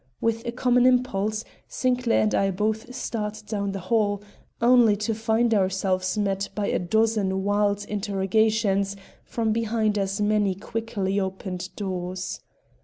With 0.19 0.43
a 0.47 0.51
common 0.51 0.87
impulse, 0.87 1.45
Sinclair 1.67 2.23
and 2.23 2.33
I 2.33 2.49
both 2.49 2.91
started 2.95 3.45
down 3.45 3.71
the 3.71 3.77
hall, 3.81 4.23
only 4.59 4.95
to 4.95 5.13
find 5.13 5.53
ourselves 5.53 6.17
met 6.17 6.49
by 6.55 6.65
a 6.69 6.79
dozen 6.79 7.43
wild 7.43 7.85
interrogations 7.85 8.95
from 9.23 9.51
behind 9.51 9.99
as 9.99 10.19
many 10.19 10.55
quickly 10.55 11.19
opened 11.19 11.69
doors. 11.75 12.39